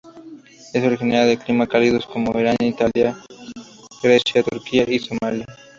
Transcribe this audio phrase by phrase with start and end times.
[0.73, 3.15] Es originaria de climas cálidos como Irán, Italia,
[4.01, 5.45] Grecia, Turquía y Somalia.